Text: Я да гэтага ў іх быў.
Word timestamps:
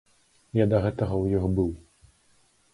Я 0.59 0.65
да 0.71 0.79
гэтага 0.85 1.15
ў 1.19 1.25
іх 1.41 1.55
быў. 1.61 1.71